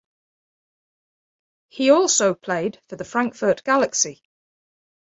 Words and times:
He 1.69 1.91
also 1.91 2.33
played 2.33 2.81
for 2.89 2.95
the 2.95 3.05
Frankfurt 3.05 3.63
Galaxy. 3.63 4.23